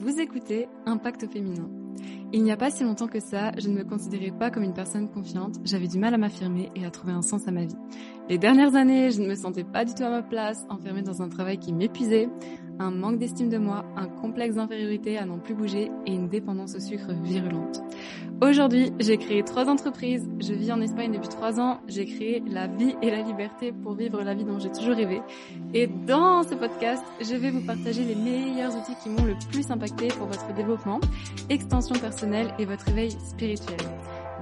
[0.00, 1.68] Vous écoutez Impact féminin.
[2.32, 4.72] Il n'y a pas si longtemps que ça, je ne me considérais pas comme une
[4.72, 7.74] personne confiante, j'avais du mal à m'affirmer et à trouver un sens à ma vie.
[8.28, 11.20] Les dernières années, je ne me sentais pas du tout à ma place, enfermée dans
[11.20, 12.28] un travail qui m'épuisait,
[12.78, 16.74] un manque d'estime de moi, un complexe d'infériorité à n'en plus bouger et une dépendance
[16.74, 17.80] au sucre virulente.
[18.40, 22.68] Aujourd'hui, j'ai créé trois entreprises, je vis en Espagne depuis trois ans, j'ai créé la
[22.68, 25.20] vie et la liberté pour vivre la vie dont j'ai toujours rêvé.
[25.74, 29.68] Et dans ce podcast, je vais vous partager les meilleurs outils qui m'ont le plus
[29.70, 31.00] impacté pour votre développement,
[31.50, 33.78] extension personnelle et votre éveil spirituel.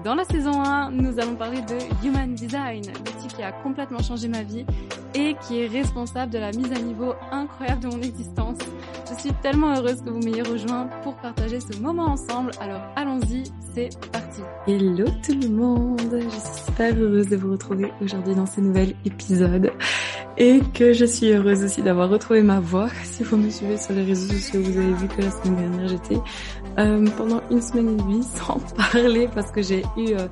[0.05, 4.29] Dans la saison 1, nous allons parler de Human Design, l'outil qui a complètement changé
[4.29, 4.67] ma vie
[5.17, 8.59] et qui est responsable de la mise à niveau incroyable de mon existence.
[9.09, 12.51] Je suis tellement heureuse que vous m'ayez rejoint pour partager ce moment ensemble.
[12.61, 14.43] Alors allons-y, c'est parti.
[14.67, 18.95] Hello tout le monde, je suis super heureuse de vous retrouver aujourd'hui dans ce nouvel
[19.07, 19.73] épisode
[20.39, 22.89] et que je suis heureuse aussi d'avoir retrouvé ma voix.
[23.05, 25.89] Si vous me suivez sur les réseaux sociaux, vous avez vu que la semaine dernière
[25.89, 26.21] j'étais
[26.79, 30.29] euh, pendant une semaine et demie sans parler parce que j'ai eu euh,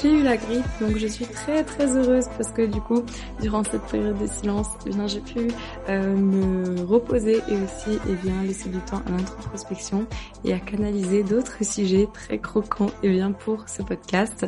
[0.00, 0.64] j'ai eu la grippe.
[0.80, 3.02] Donc je suis très très heureuse parce que du coup
[3.40, 5.48] durant cette période de silence eh bien j'ai pu
[5.88, 10.06] euh, me reposer et aussi eh bien laisser du temps à l'introspection
[10.44, 14.46] et à canaliser d'autres sujets très croquants eh bien pour ce podcast.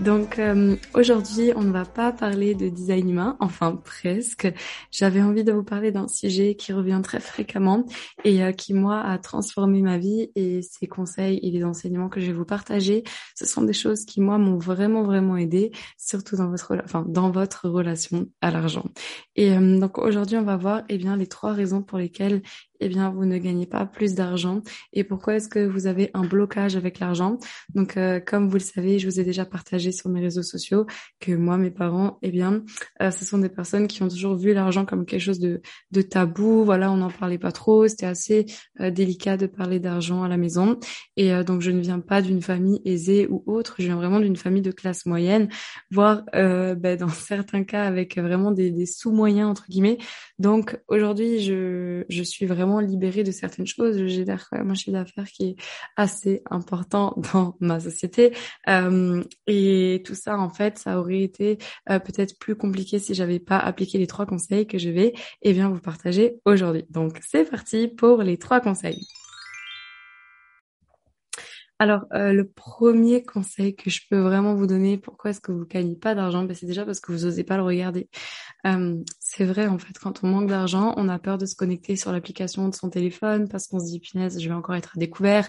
[0.00, 3.36] Donc euh, aujourd'hui on ne va pas parler de design humain.
[3.40, 4.49] Enfin presque
[4.90, 7.84] j'avais envie de vous parler d'un sujet qui revient très fréquemment
[8.24, 12.26] et qui moi a transformé ma vie et c'est conseils et les enseignements que je
[12.26, 16.48] vais vous partager, ce sont des choses qui moi m'ont vraiment vraiment aidé, surtout dans
[16.48, 18.84] votre enfin dans votre relation à l'argent.
[19.36, 22.42] Et euh, donc aujourd'hui, on va voir eh bien les trois raisons pour lesquelles
[22.80, 24.62] eh bien vous ne gagnez pas plus d'argent.
[24.92, 27.38] Et pourquoi est-ce que vous avez un blocage avec l'argent?
[27.74, 30.86] Donc euh, comme vous le savez, je vous ai déjà partagé sur mes réseaux sociaux
[31.20, 32.62] que moi mes parents eh bien
[33.02, 36.02] euh, ce sont des personnes qui ont toujours vu l'argent comme quelque chose de de
[36.02, 38.46] tabou, voilà, on n'en parlait pas trop, c'était assez
[38.80, 40.78] euh, délicat de parler d'argent à la maison.
[41.16, 44.36] Et donc je ne viens pas d'une famille aisée ou autre, je viens vraiment d'une
[44.36, 45.48] famille de classe moyenne,
[45.90, 49.98] voire ben, dans certains cas avec vraiment des, des sous-moyens entre guillemets.
[50.38, 54.06] Donc aujourd'hui, je je suis vraiment libérée de certaines choses.
[54.06, 55.56] J'ai quand même un chiffre d'affaires qui est
[55.96, 58.34] assez important dans ma société.
[58.68, 61.58] Euh, et tout ça, en fait, ça aurait été
[61.90, 65.52] euh, peut-être plus compliqué si j'avais pas appliqué les trois conseils que je vais eh
[65.52, 66.84] bien vous partager aujourd'hui.
[66.90, 69.06] Donc c'est parti pour les trois conseils.
[71.80, 75.64] Alors, euh, le premier conseil que je peux vraiment vous donner, pourquoi est-ce que vous
[75.64, 76.44] gagnez pas d'argent?
[76.44, 78.10] Ben, C'est déjà parce que vous osez pas le regarder.
[79.32, 82.10] C'est vrai, en fait, quand on manque d'argent, on a peur de se connecter sur
[82.10, 85.48] l'application de son téléphone parce qu'on se dit, punaise, je vais encore être à découvert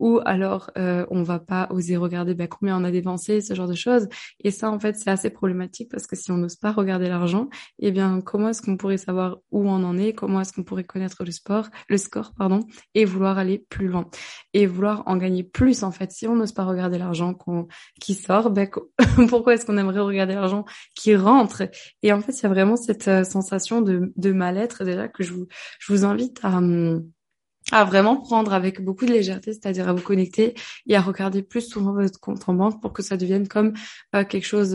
[0.00, 3.68] ou alors euh, on va pas oser regarder bah, combien on a dépensé, ce genre
[3.68, 4.08] de choses.
[4.42, 7.48] Et ça, en fait, c'est assez problématique parce que si on n'ose pas regarder l'argent,
[7.78, 10.14] eh bien, comment est-ce qu'on pourrait savoir où on en est?
[10.14, 12.60] Comment est-ce qu'on pourrait connaître le sport, le score, pardon,
[12.94, 14.08] et vouloir aller plus loin?
[14.54, 16.10] Et vouloir en gagner plus en fait.
[16.10, 17.68] Si on n'ose pas regarder l'argent qu'on
[18.00, 18.68] qui sort, ben,
[19.28, 20.64] pourquoi est-ce qu'on aimerait regarder l'argent
[20.94, 21.62] qui rentre?
[22.02, 25.22] Et en fait, il y a vraiment cette euh, sensation de, de mal-être déjà que
[25.22, 25.46] je vous
[25.78, 27.10] je vous invite à hum,
[27.72, 30.54] à vraiment prendre avec beaucoup de légèreté, c'est-à-dire à vous connecter
[30.86, 33.74] et à regarder plus souvent votre compte en banque pour que ça devienne comme
[34.14, 34.72] euh, quelque chose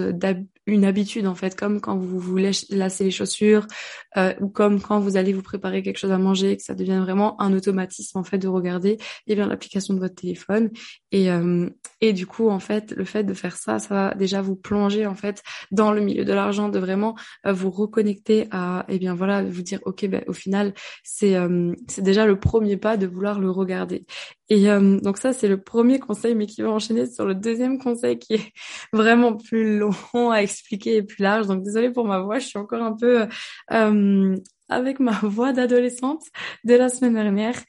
[0.68, 3.68] une habitude en fait, comme quand vous vous lassez les chaussures
[4.18, 7.02] euh, ou comme quand vous allez vous préparer quelque chose à manger, que ça devienne
[7.02, 10.72] vraiment un automatisme en fait de regarder eh bien l'application de votre téléphone.
[11.12, 11.70] Et euh,
[12.02, 15.06] et du coup en fait le fait de faire ça, ça va déjà vous plonger
[15.06, 17.16] en fait dans le milieu de l'argent, de vraiment
[17.46, 20.74] euh, vous reconnecter à eh bien voilà vous dire ok ben au final
[21.04, 21.36] c'est
[21.88, 24.06] c'est déjà le premier pas de vouloir le regarder
[24.50, 27.80] et euh, donc ça, c'est le premier conseil, mais qui va enchaîner sur le deuxième
[27.80, 28.54] conseil qui est
[28.94, 31.48] vraiment plus long à expliquer et plus large.
[31.48, 33.28] Donc désolée pour ma voix, je suis encore un peu
[33.72, 34.36] euh,
[34.70, 36.24] avec ma voix d'adolescente
[36.64, 37.60] de la semaine dernière.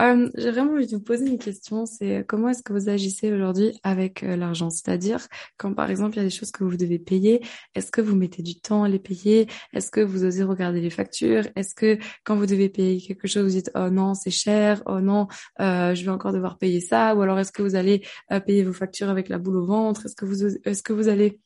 [0.00, 3.30] Euh, j'ai vraiment envie de vous poser une question, c'est comment est-ce que vous agissez
[3.32, 4.70] aujourd'hui avec euh, l'argent?
[4.70, 5.26] C'est-à-dire
[5.58, 7.44] quand par exemple il y a des choses que vous devez payer,
[7.74, 9.46] est-ce que vous mettez du temps à les payer?
[9.74, 11.44] Est-ce que vous osez regarder les factures?
[11.54, 15.00] Est-ce que quand vous devez payer quelque chose, vous dites oh non c'est cher, oh
[15.00, 15.28] non
[15.60, 17.14] euh, je vais encore devoir payer ça?
[17.14, 20.06] Ou alors est-ce que vous allez euh, payer vos factures avec la boule au ventre?
[20.06, 21.40] Est-ce que vous est-ce que vous allez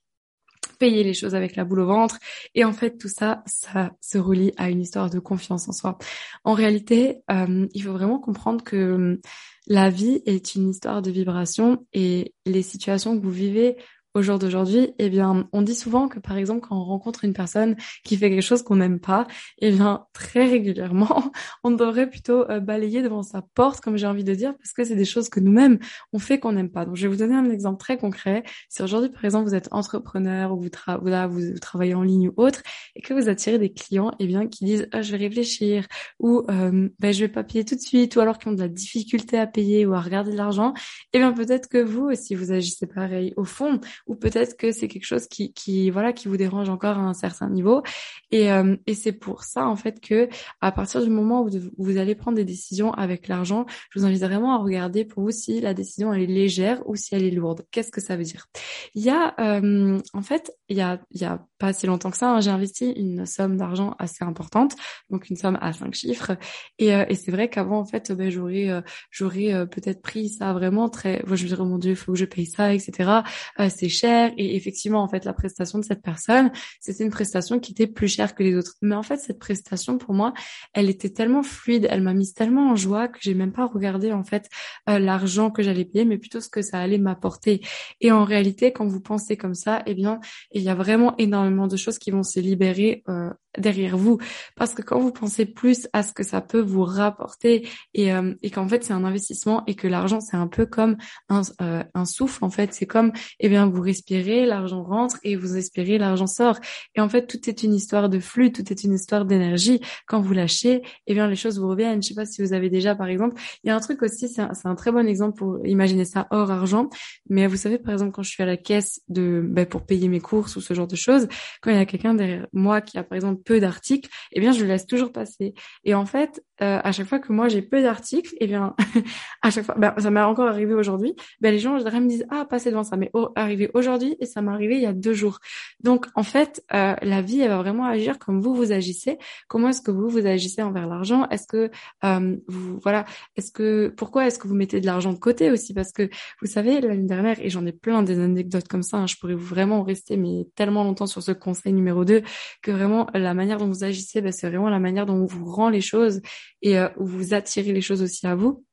[0.84, 2.18] payer les choses avec la boule au ventre.
[2.54, 5.96] Et en fait, tout ça, ça se relie à une histoire de confiance en soi.
[6.44, 9.20] En réalité, euh, il faut vraiment comprendre que euh,
[9.66, 13.78] la vie est une histoire de vibration et les situations que vous vivez
[14.14, 17.32] au jour d'aujourd'hui, eh bien, on dit souvent que par exemple, quand on rencontre une
[17.32, 19.26] personne qui fait quelque chose qu'on n'aime pas,
[19.58, 21.32] eh bien, très régulièrement,
[21.64, 24.84] on devrait plutôt euh, balayer devant sa porte, comme j'ai envie de dire, parce que
[24.84, 25.78] c'est des choses que nous-mêmes
[26.12, 26.84] on fait qu'on n'aime pas.
[26.84, 28.44] Donc, je vais vous donner un exemple très concret.
[28.68, 32.62] Si aujourd'hui, par exemple, vous êtes entrepreneur ou vous, vous, travaillez en ligne ou autre,
[32.94, 35.86] et que vous attirez des clients, eh bien, qui disent ah, je vais réfléchir
[36.20, 38.60] ou euh, ben, je vais pas payer tout de suite, ou alors qui ont de
[38.60, 40.72] la difficulté à payer ou à regarder de l'argent,
[41.12, 44.88] eh bien, peut-être que vous aussi vous agissez pareil au fond ou peut-être que c'est
[44.88, 47.82] quelque chose qui, qui, voilà, qui vous dérange encore à un certain niveau.
[48.30, 50.28] Et, euh, et c'est pour ça, en fait, que
[50.60, 54.22] à partir du moment où vous, allez prendre des décisions avec l'argent, je vous invite
[54.22, 57.30] vraiment à regarder pour vous si la décision elle est légère ou si elle est
[57.30, 57.64] lourde.
[57.70, 58.46] Qu'est-ce que ça veut dire?
[58.94, 62.10] Il y a, euh, en fait, il y a, il y a pas si longtemps
[62.10, 64.74] que ça, hein, j'ai investi une somme d'argent assez importante,
[65.10, 66.32] donc une somme à cinq chiffres.
[66.78, 70.88] Et, euh, et c'est vrai qu'avant, en fait, ben, j'aurais, j'aurais peut-être pris ça vraiment
[70.88, 73.22] très, je me dirais, oh mon Dieu, il faut que je paye ça, etc.
[73.70, 74.32] c'est cher.
[74.36, 76.50] Et effectivement, en fait, la prestation de cette personne,
[76.80, 78.74] c'était une prestation qui était plus chère que les autres.
[78.82, 80.34] Mais en fait, cette prestation, pour moi,
[80.72, 84.12] elle était tellement fluide, elle m'a mise tellement en joie que j'ai même pas regardé,
[84.12, 84.48] en fait,
[84.88, 87.60] euh, l'argent que j'allais payer, mais plutôt ce que ça allait m'apporter.
[88.00, 90.20] Et en réalité, quand vous pensez comme ça, eh bien,
[90.52, 94.18] il y a vraiment énormément de choses qui vont se libérer euh, derrière vous.
[94.56, 98.34] Parce que quand vous pensez plus à ce que ça peut vous rapporter et, euh,
[98.42, 100.96] et qu'en fait c'est un investissement et que l'argent c'est un peu comme
[101.28, 105.36] un, euh, un souffle en fait, c'est comme eh bien vous respirez, l'argent rentre et
[105.36, 106.58] vous expirez, l'argent sort.
[106.94, 109.80] Et en fait tout est une histoire de flux, tout est une histoire d'énergie.
[110.06, 112.02] Quand vous lâchez, eh bien les choses vous reviennent.
[112.02, 114.28] Je sais pas si vous avez déjà par exemple, il y a un truc aussi,
[114.28, 116.88] c'est un, un, très bon exemple pour imaginer ça hors argent.
[117.28, 120.08] Mais vous savez par exemple quand je suis à la caisse de ben, pour payer
[120.08, 121.28] mes courses ou ce genre de choses,
[121.60, 124.52] quand il y a quelqu'un derrière moi qui a par exemple peu d'articles, eh bien,
[124.52, 125.54] je le laisse toujours passer.
[125.84, 128.74] Et en fait, euh, à chaque fois que moi j'ai peu d'articles, eh bien,
[129.42, 132.44] à chaque fois, ben, ça m'est encore arrivé aujourd'hui, ben, les gens, me disent, ah,
[132.48, 132.96] passez devant ça.
[132.96, 135.40] Mais arrivé aujourd'hui et ça m'est arrivé il y a deux jours.
[135.80, 139.18] Donc, en fait, euh, la vie, elle va vraiment agir comme vous, vous agissez.
[139.48, 141.28] Comment est-ce que vous, vous agissez envers l'argent?
[141.30, 141.70] Est-ce que,
[142.04, 143.04] euh, vous, voilà,
[143.36, 145.74] est-ce que, pourquoi est-ce que vous mettez de l'argent de côté aussi?
[145.74, 146.08] Parce que,
[146.40, 149.34] vous savez, l'année dernière, et j'en ai plein des anecdotes comme ça, hein, je pourrais
[149.34, 152.22] vraiment rester, mais tellement longtemps sur ce conseil numéro 2,
[152.62, 155.44] que vraiment, la manière dont vous agissez, ben, c'est vraiment la manière dont on vous
[155.44, 156.20] rend les choses
[156.62, 158.64] et euh, où vous attirez les choses aussi à vous.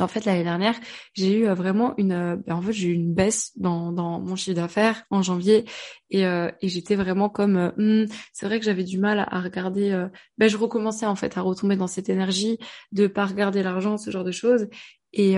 [0.00, 0.74] En fait, l'année dernière,
[1.12, 4.18] j'ai eu euh, vraiment une, euh, ben, en fait, j'ai eu une baisse dans, dans
[4.18, 5.64] mon chiffre d'affaires en janvier,
[6.10, 10.06] et, et j'étais vraiment comme, hmm, c'est vrai que j'avais du mal à, regarder.
[10.38, 12.58] ben, je recommençais en fait à retomber dans cette énergie
[12.92, 14.68] de pas regarder l'argent, ce genre de choses.
[15.12, 15.34] Et,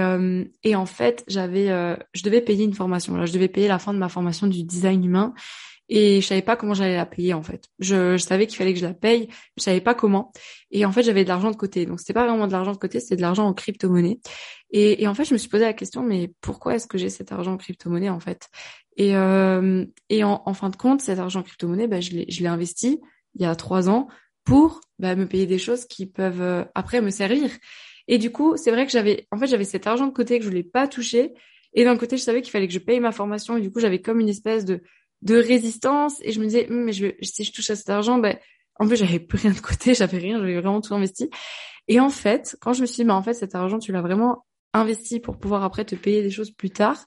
[0.64, 1.68] et en fait, j'avais,
[2.12, 3.16] je devais payer une formation.
[3.16, 5.32] Là, je devais payer la fin de ma formation du design humain
[5.88, 7.68] et je savais pas comment j'allais la payer en fait.
[7.78, 10.32] Je, je savais qu'il fallait que je la paye, je savais pas comment.
[10.70, 11.86] Et en fait, j'avais de l'argent de côté.
[11.86, 14.18] Donc c'était pas vraiment de l'argent de côté, c'était de l'argent en crypto-monnaie.
[14.70, 17.08] Et, et, en fait, je me suis posé la question, mais pourquoi est-ce que j'ai
[17.08, 18.48] cet argent en crypto-monnaie en fait?
[18.96, 22.46] Et, euh, et en, en, fin de compte, cet argent en crypto-monnaie, bah, je l'ai
[22.46, 23.00] investi
[23.36, 24.08] il y a trois ans
[24.44, 27.50] pour bah, me payer des choses qui peuvent euh, après me servir.
[28.08, 30.44] Et du coup, c'est vrai que j'avais, en fait, j'avais cet argent de côté que
[30.44, 31.34] je voulais pas toucher.
[31.74, 33.56] Et d'un côté, je savais qu'il fallait que je paye ma formation.
[33.56, 34.80] Et du coup, j'avais comme une espèce de
[35.22, 38.18] de résistance et je me disais hum, mais je, si je touche à cet argent
[38.18, 38.38] ben
[38.78, 41.30] en plus j'avais plus rien de côté j'avais rien j'avais vraiment tout investi.
[41.88, 44.02] Et en fait quand je me suis dit bah en fait cet argent tu l'as
[44.02, 47.04] vraiment investi pour pouvoir après te payer des choses plus tard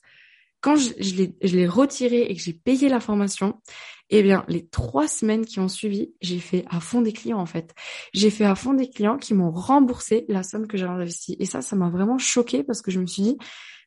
[0.61, 3.61] quand je, je l'ai retiré et que j'ai payé la formation
[4.09, 7.45] eh bien les trois semaines qui ont suivi j'ai fait à fond des clients en
[7.45, 7.73] fait.
[8.13, 11.35] J'ai fait à fond des clients qui m'ont remboursé la somme que j'avais investie.
[11.39, 13.37] Et ça ça m'a vraiment choqué parce que je me suis dit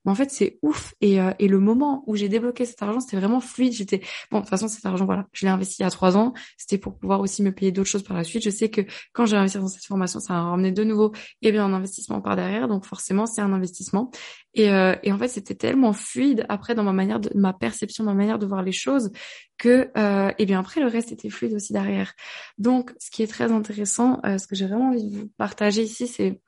[0.04, 0.94] mais en fait, c'est ouf.
[1.00, 3.72] Et, euh, et le moment où j'ai débloqué cet argent, c'était vraiment fluide.
[3.72, 4.00] J'étais
[4.30, 4.38] bon.
[4.38, 6.32] De toute façon, cet argent, voilà, je l'ai investi il y a trois ans.
[6.56, 8.42] C'était pour pouvoir aussi me payer d'autres choses par la suite.
[8.42, 8.82] Je sais que
[9.12, 11.12] quand j'ai investi dans cette formation, ça a ramené de nouveau
[11.42, 12.68] eh bien un investissement par derrière.
[12.68, 14.10] Donc forcément, c'est un investissement.
[14.54, 18.04] Et, euh, et en fait, c'était tellement fluide après dans ma manière de ma perception,
[18.04, 19.10] ma manière de voir les choses
[19.58, 22.14] que euh, eh bien après le reste était fluide aussi derrière.
[22.58, 25.82] Donc, ce qui est très intéressant, euh, ce que j'ai vraiment envie de vous partager
[25.82, 26.40] ici, c'est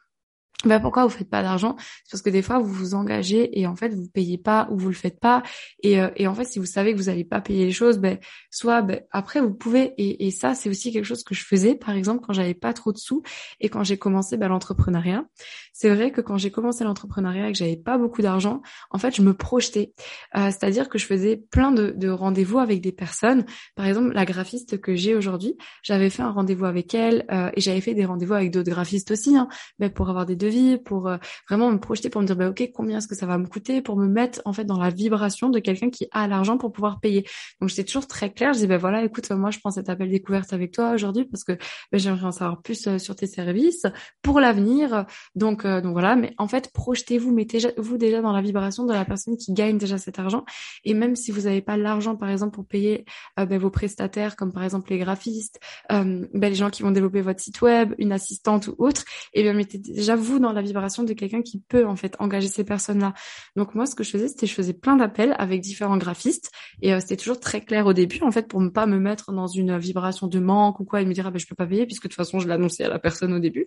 [0.66, 1.76] ben pourquoi vous faites pas d'argent?
[1.78, 4.78] C'est parce que des fois vous vous engagez et en fait vous payez pas ou
[4.78, 5.42] vous le faites pas
[5.82, 7.98] et, euh, et en fait si vous savez que vous allez pas payer les choses,
[7.98, 8.18] ben
[8.50, 11.74] soit ben, après vous pouvez et, et ça c'est aussi quelque chose que je faisais
[11.74, 13.22] par exemple quand j'avais pas trop de sous
[13.60, 15.24] et quand j'ai commencé ben, l'entrepreneuriat.
[15.72, 19.14] C'est vrai que quand j'ai commencé l'entrepreneuriat et que j'avais pas beaucoup d'argent, en fait
[19.16, 19.92] je me projetais,
[20.36, 23.44] euh, c'est-à-dire que je faisais plein de, de rendez-vous avec des personnes.
[23.74, 27.60] Par exemple la graphiste que j'ai aujourd'hui, j'avais fait un rendez-vous avec elle euh, et
[27.60, 30.78] j'avais fait des rendez-vous avec d'autres graphistes aussi, hein, ben, pour avoir des devis devis,
[30.78, 31.16] pour euh,
[31.48, 33.82] vraiment me projeter, pour me dire, bah, ok, combien est-ce que ça va me coûter,
[33.82, 37.00] pour me mettre en fait dans la vibration de quelqu'un qui a l'argent pour pouvoir
[37.00, 37.26] payer.
[37.60, 38.52] Donc j'étais toujours très claire.
[38.52, 41.44] Je dis, ben voilà, écoute, moi je prends cet appel découverte avec toi aujourd'hui parce
[41.44, 41.52] que
[41.92, 43.86] ben, j'aimerais en savoir plus euh, sur tes services
[44.22, 45.06] pour l'avenir.
[45.34, 46.16] Donc donc voilà.
[46.16, 49.98] Mais en fait, projetez-vous, mettez-vous déjà dans la vibration de la personne qui gagne déjà
[49.98, 50.44] cet argent.
[50.84, 53.04] Et même si vous n'avez pas l'argent, par exemple, pour payer
[53.36, 57.40] ben, vos prestataires, comme par exemple les graphistes, ben, les gens qui vont développer votre
[57.40, 61.12] site web, une assistante ou autre, et bien mettez déjà vous dans la vibration de
[61.12, 63.14] quelqu'un qui peut en fait engager ces personnes-là.
[63.56, 66.50] Donc moi, ce que je faisais, c'était je faisais plein d'appels avec différents graphistes
[66.82, 69.32] et euh, c'était toujours très clair au début en fait pour ne pas me mettre
[69.32, 71.66] dans une vibration de manque ou quoi et me dire ah ben je peux pas
[71.66, 73.66] payer puisque de toute façon je l'annonçais à la personne au début.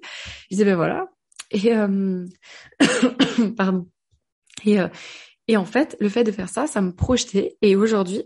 [0.50, 1.08] Je disais ben voilà
[1.52, 2.26] et euh...
[3.58, 3.88] pardon
[4.66, 4.88] et euh,
[5.48, 8.24] et en fait le fait de faire ça, ça me projetait et aujourd'hui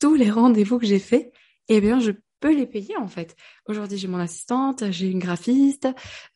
[0.00, 1.32] tous les rendez-vous que j'ai faits,
[1.68, 3.36] eh bien je peux les payer en fait.
[3.68, 5.88] Aujourd'hui, j'ai mon assistante, j'ai une graphiste,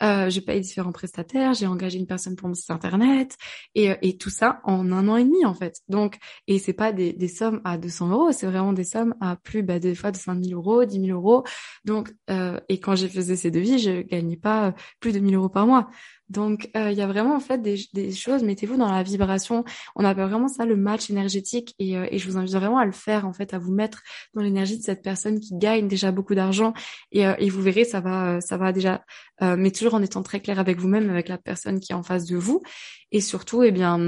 [0.02, 3.38] euh, je paye différents prestataires, j'ai engagé une personne pour mon site internet
[3.74, 5.80] et, euh, et tout ça en un an et demi en fait.
[5.88, 9.36] Donc, et c'est pas des, des sommes à 200 euros, c'est vraiment des sommes à
[9.36, 11.42] plus bah, des fois de 5 000 euros, 10 000 euros.
[11.86, 15.34] Donc, euh, et quand j'ai fait ces devis, je gagnais pas euh, plus de 1000
[15.34, 15.88] euros par mois.
[16.28, 18.42] Donc, euh, il y a vraiment en fait des, des choses.
[18.42, 19.64] Mettez-vous dans la vibration.
[19.96, 22.92] On appelle vraiment ça le match énergétique, et, et, je vous invite vraiment à le
[22.92, 24.02] faire en fait, à vous mettre
[24.34, 26.72] dans l'énergie de cette personne qui gagne déjà beaucoup d'argent,
[27.10, 29.04] et, euh, et, vous verrez, ça va, ça va déjà.
[29.40, 32.26] mais toujours en étant très clair avec vous-même, avec la personne qui est en face
[32.26, 32.62] de vous,
[33.10, 33.98] et surtout, eh bien,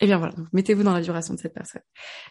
[0.00, 1.82] eh bien voilà, mettez-vous dans la vibration de cette personne.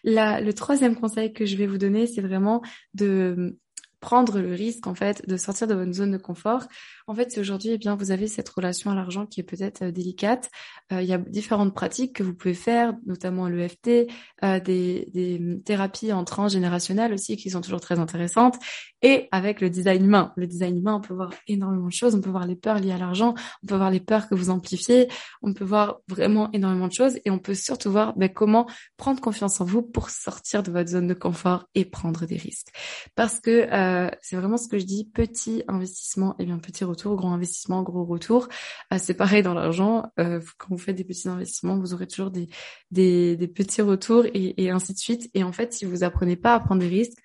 [0.03, 2.61] Le troisième conseil que je vais vous donner, c'est vraiment
[2.93, 3.57] de
[4.01, 6.67] prendre le risque en fait de sortir de votre zone de confort.
[7.11, 9.91] En fait, aujourd'hui, eh bien, vous avez cette relation à l'argent qui est peut-être euh,
[9.91, 10.49] délicate,
[10.93, 14.07] euh, il y a différentes pratiques que vous pouvez faire, notamment l'EFT,
[14.45, 18.55] euh, des, des thérapies en transgénérationnelles aussi qui sont toujours très intéressantes,
[19.01, 20.31] et avec le design humain.
[20.37, 22.15] Le design humain, on peut voir énormément de choses.
[22.15, 24.49] On peut voir les peurs liées à l'argent, on peut voir les peurs que vous
[24.49, 25.09] amplifiez,
[25.41, 29.19] on peut voir vraiment énormément de choses, et on peut surtout voir ben, comment prendre
[29.19, 32.69] confiance en vous pour sortir de votre zone de confort et prendre des risques.
[33.15, 37.00] Parce que euh, c'est vraiment ce que je dis, petit investissement et bien petit retour,
[37.09, 38.47] grand investissement, gros retour.
[38.93, 40.03] Euh, c'est pareil dans l'argent.
[40.19, 42.47] Euh, quand vous faites des petits investissements, vous aurez toujours des,
[42.91, 45.29] des, des petits retours et, et ainsi de suite.
[45.33, 47.19] Et en fait, si vous apprenez pas à prendre des risques,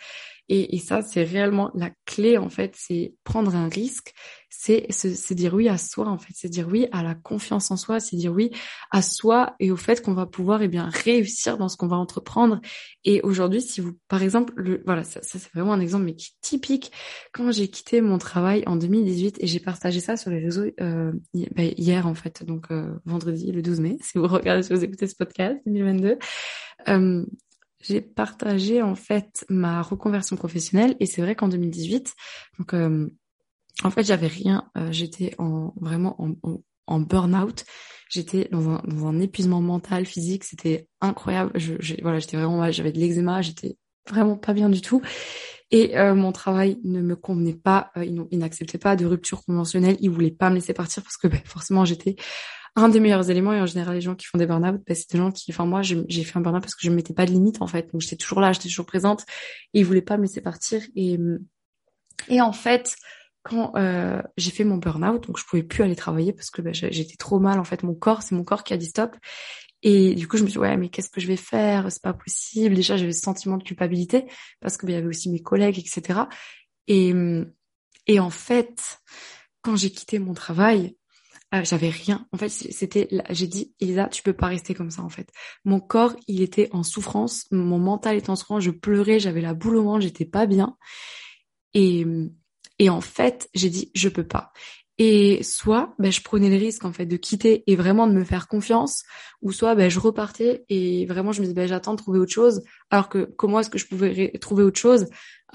[0.48, 4.14] et, et ça, c'est réellement la clé, en fait, c'est prendre un risque,
[4.48, 7.76] c'est c'est dire oui à soi, en fait, c'est dire oui à la confiance en
[7.76, 8.50] soi, c'est dire oui
[8.90, 11.96] à soi et au fait qu'on va pouvoir eh bien réussir dans ce qu'on va
[11.96, 12.60] entreprendre.
[13.04, 16.14] Et aujourd'hui, si vous, par exemple, le, voilà, ça, ça c'est vraiment un exemple, mais
[16.14, 16.92] qui est typique.
[17.32, 21.12] Quand j'ai quitté mon travail en 2018 et j'ai partagé ça sur les réseaux euh,
[21.34, 24.84] ben, hier, en fait, donc euh, vendredi, le 12 mai, si vous regardez, si vous
[24.84, 26.18] écoutez ce podcast 2022.
[26.88, 27.24] Euh,
[27.86, 30.96] j'ai partagé en fait ma reconversion professionnelle.
[31.00, 32.14] Et c'est vrai qu'en 2018,
[32.58, 33.08] donc euh,
[33.82, 36.34] en fait j'avais rien, euh, j'étais en vraiment en,
[36.86, 37.64] en, burn-out,
[38.10, 41.52] j'étais dans un, dans un épuisement mental, physique, c'était incroyable.
[41.54, 43.76] Je, voilà, j'étais vraiment mal, j'avais de l'eczéma, j'étais
[44.08, 45.02] vraiment pas bien du tout.
[45.72, 49.96] Et euh, mon travail ne me convenait pas, ils, ils n'acceptaient pas de rupture conventionnelle,
[50.00, 52.16] ils voulaient pas me laisser partir parce que ben, forcément j'étais
[52.76, 55.10] un des meilleurs éléments et en général les gens qui font des burn-out bah, c'est
[55.10, 57.24] des gens qui enfin moi j'ai fait un burn-out parce que je ne mettais pas
[57.24, 57.90] de limite en fait.
[57.90, 59.22] Donc j'étais toujours là j'étais toujours présente
[59.72, 61.18] et ils voulaient pas me laisser partir et
[62.28, 62.96] et en fait
[63.42, 66.72] quand euh, j'ai fait mon burn-out donc je pouvais plus aller travailler parce que bah,
[66.72, 67.82] j'étais trop mal en fait.
[67.82, 69.16] Mon corps c'est mon corps qui a dit stop
[69.82, 71.90] et du coup je me suis dit, ouais mais qu'est-ce que je vais faire?
[71.90, 72.74] C'est pas possible.
[72.74, 74.26] Déjà j'avais ce sentiment de culpabilité
[74.60, 76.20] parce que bah, y avait aussi mes collègues etc
[76.88, 77.14] et
[78.06, 78.98] et en fait
[79.62, 80.94] quand j'ai quitté mon travail
[81.60, 82.26] euh, j'avais rien.
[82.32, 85.30] En fait, c'était, j'ai dit, Elisa, tu peux pas rester comme ça, en fait.
[85.64, 89.54] Mon corps, il était en souffrance, mon mental était en souffrance, je pleurais, j'avais la
[89.54, 90.76] boule au ventre, j'étais pas bien.
[91.74, 92.06] Et,
[92.78, 94.52] et en fait, j'ai dit, je peux pas.
[94.98, 98.24] Et soit, ben, je prenais le risque, en fait, de quitter et vraiment de me
[98.24, 99.04] faire confiance,
[99.42, 102.32] ou soit, ben, je repartais et vraiment, je me disais, ben, j'attends de trouver autre
[102.32, 102.62] chose.
[102.90, 105.06] Alors que, comment est-ce que je pouvais trouver autre chose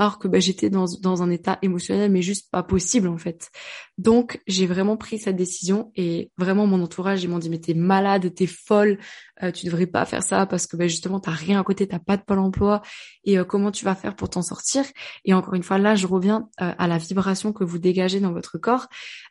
[0.02, 3.52] alors que bah, j'étais dans, dans un état émotionnel mais juste pas possible en fait.
[4.00, 7.76] Donc j'ai vraiment pris cette décision et vraiment mon entourage ils m'ont dit mais t'es
[7.76, 8.98] malade, t'es folle,
[9.44, 12.00] euh, tu devrais pas faire ça parce que bah, justement t'as rien à côté, t'as
[12.00, 12.82] pas de pôle emploi
[13.26, 14.86] et euh, comment tu vas faire pour t'en sortir?
[15.24, 18.34] Et encore une fois là je reviens euh, à la vibration que vous dégagez dans
[18.34, 18.88] votre corps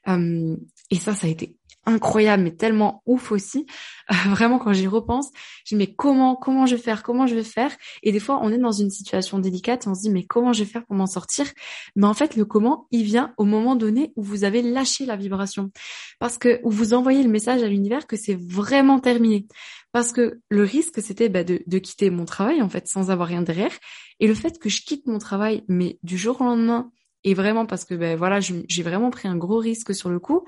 [0.07, 1.57] et ça ça a été
[1.87, 3.67] incroyable, mais tellement ouf aussi.
[4.11, 5.29] Euh, vraiment, quand j'y repense,
[5.65, 7.71] je me dis mais comment, comment je vais faire, comment je vais faire?
[8.03, 10.53] Et des fois, on est dans une situation délicate et on se dit mais comment
[10.53, 11.47] je vais faire pour m'en sortir?
[11.95, 15.15] Mais en fait, le comment, il vient au moment donné où vous avez lâché la
[15.15, 15.71] vibration,
[16.19, 19.47] parce que où vous envoyez le message à l'univers que c'est vraiment terminé.
[19.93, 23.43] Parce que le risque, c'était bah, de, quitter mon travail en fait sans avoir rien
[23.43, 23.73] derrière,
[24.19, 26.91] et le fait que je quitte mon travail, mais du jour au lendemain,
[27.23, 30.45] et vraiment parce que ben voilà, j'ai vraiment pris un gros risque sur le coup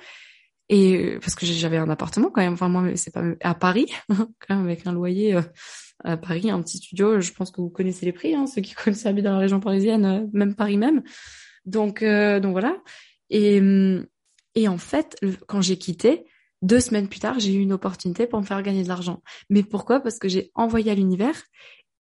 [0.75, 4.57] Et parce que j'avais un appartement quand même, enfin moi c'est pas à Paris, quand
[4.57, 5.39] même avec un loyer
[6.03, 7.21] à Paris, un petit studio.
[7.21, 9.61] Je pense que vous connaissez les prix, hein, ceux qui connaissent habiter dans la région
[9.61, 11.03] parisienne, même Paris même.
[11.67, 12.79] Donc donc voilà.
[13.29, 13.61] Et
[14.55, 16.25] et en fait, quand j'ai quitté,
[16.63, 19.23] deux semaines plus tard, j'ai eu une opportunité pour me faire gagner de l'argent.
[19.51, 20.01] Mais pourquoi?
[20.01, 21.43] Parce que j'ai envoyé à l'univers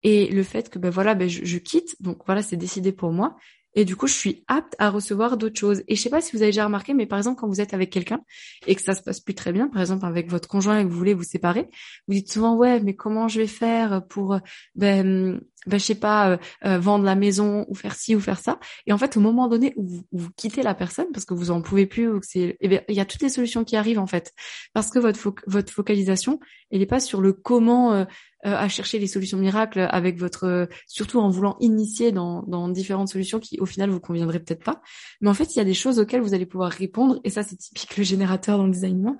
[0.04, 3.36] et le fait que ben voilà, ben je quitte, donc voilà, c'est décidé pour moi.
[3.74, 5.82] Et du coup, je suis apte à recevoir d'autres choses.
[5.88, 7.74] Et je sais pas si vous avez déjà remarqué, mais par exemple, quand vous êtes
[7.74, 8.20] avec quelqu'un
[8.66, 10.88] et que ça se passe plus très bien, par exemple avec votre conjoint et que
[10.88, 11.68] vous voulez vous séparer,
[12.08, 14.38] vous dites souvent ouais, mais comment je vais faire pour
[14.74, 18.38] ben, ben je sais pas, euh, euh, vendre la maison ou faire ci ou faire
[18.38, 18.58] ça.
[18.86, 21.60] Et en fait, au moment donné où vous, quittez la personne parce que vous en
[21.60, 24.06] pouvez plus ou que c'est, eh il y a toutes les solutions qui arrivent en
[24.06, 24.32] fait,
[24.72, 28.04] parce que votre votre focalisation, elle n'est pas sur le comment euh,
[28.42, 33.38] à chercher les solutions miracles avec votre, surtout en voulant initier dans dans différentes solutions
[33.38, 34.80] qui au final vous conviendraient peut-être pas.
[35.20, 37.42] Mais en fait, il y a des choses auxquelles vous allez pouvoir répondre et ça
[37.42, 39.16] c'est typique le générateur dans le design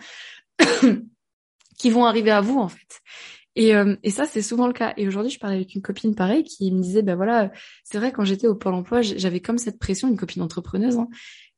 [1.79, 3.01] qui vont arriver à vous en fait.
[3.57, 4.95] Et, euh, et ça, c'est souvent le cas.
[4.97, 7.51] Et aujourd'hui, je parlais avec une copine pareille qui me disait, ben voilà,
[7.85, 11.09] c'est vrai, quand j'étais au Pôle emploi, j'avais comme cette pression, une copine entrepreneuse, hein,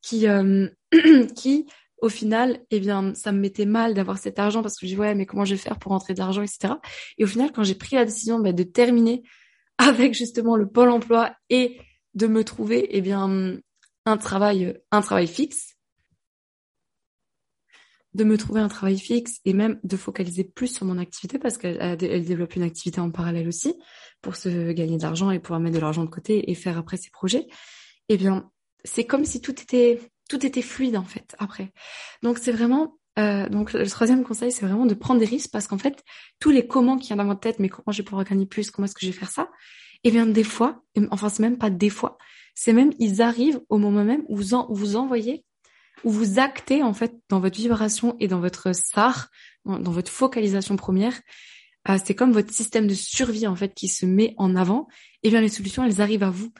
[0.01, 0.67] qui, euh,
[1.35, 1.67] qui,
[2.03, 2.83] au final, eh
[3.15, 5.55] ça me mettait mal d'avoir cet argent parce que je dis, ouais, mais comment je
[5.55, 6.73] vais faire pour rentrer de l'argent, etc.
[7.17, 9.23] Et au final, quand j'ai pris la décision ben, de terminer
[9.77, 11.79] avec justement le Pôle emploi et
[12.13, 13.57] de me trouver, eh bien,
[14.05, 15.77] un travail, un travail fixe,
[18.13, 21.57] de me trouver un travail fixe et même de focaliser plus sur mon activité parce
[21.57, 23.75] qu'elle développe une activité en parallèle aussi
[24.21, 26.97] pour se gagner de l'argent et pouvoir mettre de l'argent de côté et faire après
[26.97, 27.47] ses projets.
[28.09, 28.51] Eh bien,
[28.83, 30.01] c'est comme si tout était
[30.33, 31.71] tout était fluide en fait après.
[32.23, 35.67] Donc c'est vraiment euh, donc le troisième conseil c'est vraiment de prendre des risques parce
[35.67, 36.03] qu'en fait
[36.39, 38.71] tous les comment qui viennent dans votre tête mais comment je vais pouvoir gagner plus
[38.71, 39.49] comment est-ce que je vais faire ça
[40.03, 42.17] eh bien des fois enfin c'est même pas des fois
[42.55, 45.45] c'est même ils arrivent au moment même où vous, où vous envoyez
[46.03, 49.29] où vous actez en fait dans votre vibration et dans votre SAR,
[49.65, 51.13] dans votre focalisation première,
[51.89, 54.87] euh, c'est comme votre système de survie en fait qui se met en avant.
[55.23, 56.51] Et bien les solutions, elles arrivent à vous.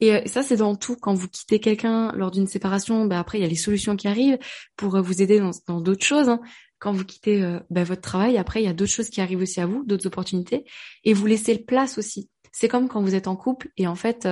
[0.00, 0.96] Et euh, ça, c'est dans tout.
[0.96, 4.08] Quand vous quittez quelqu'un lors d'une séparation, ben après il y a les solutions qui
[4.08, 4.38] arrivent
[4.76, 6.28] pour euh, vous aider dans d'autres choses.
[6.28, 6.40] Hein.
[6.78, 9.60] Quand vous quittez ben, votre travail, après il y a d'autres choses qui arrivent aussi
[9.60, 10.64] à vous, d'autres opportunités,
[11.04, 12.30] et vous laissez place aussi.
[12.52, 14.28] C'est comme quand vous êtes en couple et en fait,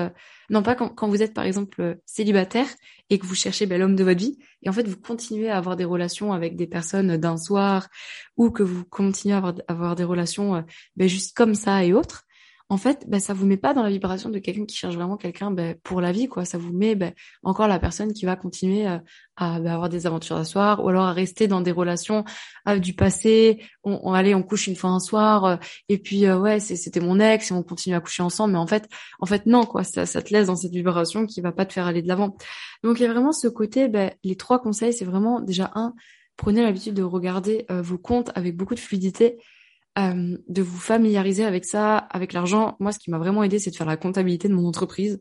[0.50, 2.66] non pas quand, quand, vous êtes par exemple célibataire
[3.10, 5.56] et que vous cherchez ben, l'homme de votre vie et en fait vous continuez à
[5.56, 7.88] avoir des relations avec des personnes d'un soir
[8.36, 10.64] ou que vous continuez à avoir, avoir des relations
[10.96, 12.24] ben, juste comme ça et autres
[12.70, 15.16] en fait, ben, ça vous met pas dans la vibration de quelqu'un qui cherche vraiment
[15.16, 16.44] quelqu'un ben, pour la vie, quoi.
[16.44, 19.02] Ça vous met ben, encore la personne qui va continuer à,
[19.36, 22.26] à ben, avoir des aventures à soir, ou alors à rester dans des relations
[22.68, 23.62] euh, du passé.
[23.84, 25.56] On, on allait, on couche une fois un soir, euh,
[25.88, 28.52] et puis euh, ouais, c'était mon ex, et on continue à coucher ensemble.
[28.52, 28.86] Mais en fait,
[29.18, 29.82] en fait non, quoi.
[29.82, 32.36] Ça, ça te laisse dans cette vibration qui va pas te faire aller de l'avant.
[32.82, 33.88] Donc il y a vraiment ce côté.
[33.88, 35.94] Ben, les trois conseils, c'est vraiment déjà un,
[36.36, 39.38] prenez l'habitude de regarder vos comptes avec beaucoup de fluidité
[39.98, 42.76] euh, de vous familiariser avec ça, avec l'argent.
[42.78, 45.20] Moi, ce qui m'a vraiment aidé, c'est de faire la comptabilité de mon entreprise.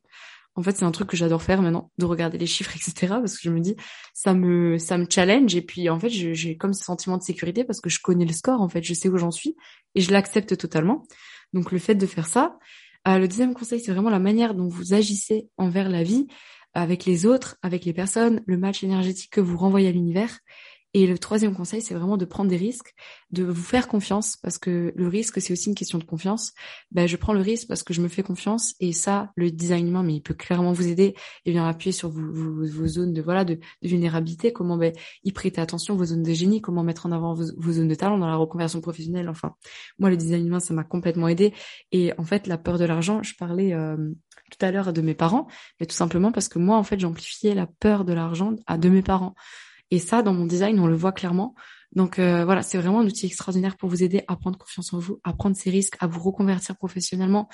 [0.56, 3.16] En fait, c'est un truc que j'adore faire maintenant, de regarder les chiffres, etc.
[3.20, 3.76] Parce que je me dis,
[4.14, 5.56] ça me, ça me challenge.
[5.56, 8.34] Et puis, en fait, j'ai comme ce sentiment de sécurité parce que je connais le
[8.34, 8.62] score.
[8.62, 9.56] En fait, je sais où j'en suis
[9.96, 11.04] et je l'accepte totalement.
[11.54, 12.58] Donc, le fait de faire ça.
[13.08, 16.28] Euh, le deuxième conseil, c'est vraiment la manière dont vous agissez envers la vie,
[16.74, 20.40] avec les autres, avec les personnes, le match énergétique que vous renvoyez à l'univers
[21.00, 22.96] et le troisième conseil, c'est vraiment de prendre des risques,
[23.30, 26.54] de vous faire confiance, parce que le risque, c'est aussi une question de confiance.
[26.90, 29.90] Ben, je prends le risque parce que je me fais confiance, et ça, le design
[29.90, 31.14] humain, mais il peut clairement vous aider
[31.46, 34.92] et bien appuyer sur vos, zones de voilà de, vulnérabilité, comment ben,
[35.24, 38.18] y prêter attention, vos zones de génie, comment mettre en avant vos, zones de talent
[38.18, 39.30] dans la reconversion professionnelle.
[39.30, 39.54] Enfin,
[40.00, 41.54] moi, le design humain, ça m'a complètement aidé.
[41.92, 43.98] Et en fait, la peur de l'argent, je parlais euh,
[44.50, 45.46] tout à l'heure de mes parents,
[45.80, 48.90] mais tout simplement parce que moi, en fait, j'amplifiais la peur de l'argent à de
[48.90, 49.36] mes parents.
[49.92, 51.56] Et ça, dans mon design, on le voit clairement.
[51.94, 55.00] Donc euh, voilà, c'est vraiment un outil extraordinaire pour vous aider à prendre confiance en
[55.00, 57.48] vous, à prendre ces risques, à vous reconvertir professionnellement.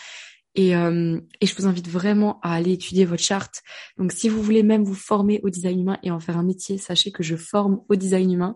[0.56, 3.62] Et, euh, et je vous invite vraiment à aller étudier votre charte.
[3.98, 6.78] Donc si vous voulez même vous former au design humain et en faire un métier,
[6.78, 8.56] sachez que je forme au design humain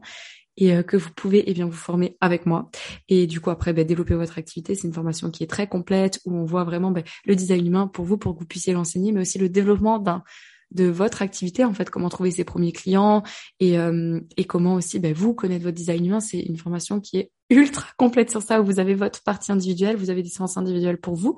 [0.58, 2.70] et euh, que vous pouvez eh bien vous former avec moi.
[3.08, 6.20] Et du coup après ben, développer votre activité, c'est une formation qui est très complète
[6.26, 9.12] où on voit vraiment ben, le design humain pour vous pour que vous puissiez l'enseigner,
[9.12, 10.24] mais aussi le développement d'un
[10.72, 13.24] de votre activité, en fait, comment trouver ses premiers clients
[13.60, 16.20] et, euh, et comment aussi ben, vous connaître votre design humain.
[16.20, 19.96] C'est une formation qui est ultra complète sur ça où vous avez votre partie individuelle,
[19.96, 21.36] vous avez des séances individuelles pour vous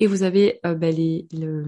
[0.00, 0.74] et vous avez euh,
[1.32, 1.64] le,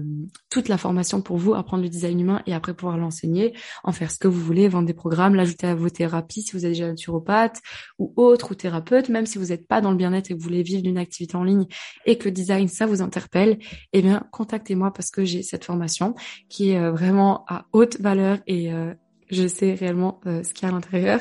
[0.49, 4.11] toute la formation pour vous apprendre le design humain et après pouvoir l'enseigner, en faire
[4.11, 6.87] ce que vous voulez, vendre des programmes, l'ajouter à vos thérapies si vous êtes déjà
[6.87, 7.61] naturopathe
[7.99, 10.45] ou autre ou thérapeute, même si vous n'êtes pas dans le bien-être et que vous
[10.45, 11.65] voulez vivre d'une activité en ligne
[12.05, 13.59] et que le design ça vous interpelle,
[13.93, 16.15] eh bien contactez-moi parce que j'ai cette formation
[16.49, 18.93] qui est euh, vraiment à haute valeur et euh,
[19.31, 21.19] je sais réellement ce qu'il y a à l'intérieur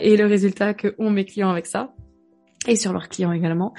[0.00, 1.94] et le résultat que ont mes clients avec ça
[2.66, 3.74] et sur leurs clients également.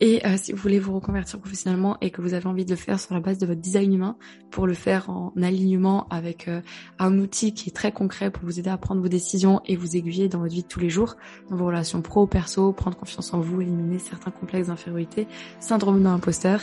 [0.00, 2.76] Et euh, si vous voulez vous reconvertir professionnellement et que vous avez envie de le
[2.76, 4.16] faire sur la base de votre design humain,
[4.50, 6.60] pour le faire en alignement avec euh,
[6.98, 9.96] un outil qui est très concret pour vous aider à prendre vos décisions et vous
[9.96, 11.16] aiguiller dans votre vie de tous les jours,
[11.50, 15.26] dans vos relations pro, perso, prendre confiance en vous, éliminer certains complexes d'infériorité,
[15.60, 16.60] syndrome d'imposteur,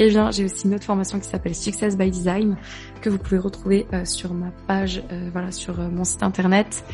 [0.00, 2.56] et eh bien j'ai aussi une autre formation qui s'appelle Success by Design
[3.00, 6.84] que vous pouvez retrouver euh, sur ma page, voilà, sur mon site internet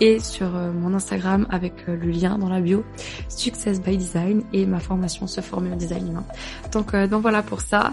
[0.00, 2.84] et sur euh, mon Instagram avec euh, le lien dans la bio
[3.28, 6.24] Success by Design et ma formation se former au design humain.
[6.72, 7.92] Donc, euh, donc voilà pour ça.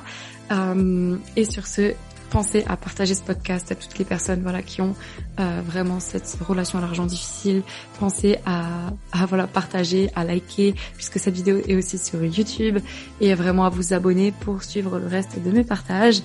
[1.35, 1.93] et sur ce,
[2.29, 4.93] pensez à partager ce podcast à toutes les personnes voilà qui ont
[5.37, 7.63] vraiment cette relation à l'argent difficile.
[7.99, 12.77] Pensez à, à voilà partager, à liker puisque cette vidéo est aussi sur YouTube
[13.21, 16.21] et vraiment à vous abonner pour suivre le reste de mes partages.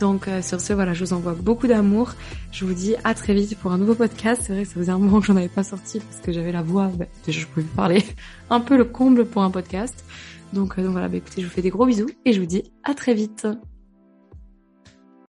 [0.00, 2.14] Donc euh, sur ce, voilà, je vous envoie beaucoup d'amour.
[2.52, 4.42] Je vous dis à très vite pour un nouveau podcast.
[4.44, 6.52] C'est vrai que ça faisait un moment que j'en avais pas sorti parce que j'avais
[6.52, 8.04] la voix, bah, je pouvais parler,
[8.50, 10.04] un peu le comble pour un podcast.
[10.52, 12.46] Donc, euh, donc voilà, bah, écoutez, je vous fais des gros bisous et je vous
[12.46, 13.46] dis à très vite.